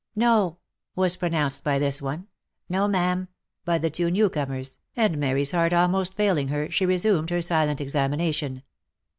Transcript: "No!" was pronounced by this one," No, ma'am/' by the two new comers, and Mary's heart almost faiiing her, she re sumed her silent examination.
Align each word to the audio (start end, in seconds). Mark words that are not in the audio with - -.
"No!" 0.29 0.57
was 0.95 1.15
pronounced 1.15 1.63
by 1.63 1.77
this 1.77 2.01
one," 2.01 2.25
No, 2.69 2.87
ma'am/' 2.87 3.27
by 3.65 3.77
the 3.77 3.91
two 3.91 4.09
new 4.09 4.31
comers, 4.31 4.79
and 4.95 5.19
Mary's 5.19 5.51
heart 5.51 5.73
almost 5.73 6.17
faiiing 6.17 6.49
her, 6.49 6.71
she 6.71 6.87
re 6.87 6.95
sumed 6.97 7.29
her 7.29 7.39
silent 7.43 7.79
examination. 7.79 8.63